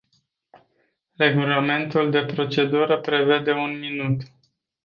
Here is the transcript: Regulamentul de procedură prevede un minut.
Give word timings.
Regulamentul 1.17 2.11
de 2.11 2.25
procedură 2.25 2.99
prevede 3.01 3.51
un 3.51 3.79
minut. 3.79 4.21